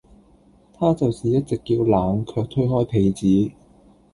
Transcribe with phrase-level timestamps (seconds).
[0.73, 3.51] 她就是一直叫冷卻推開被子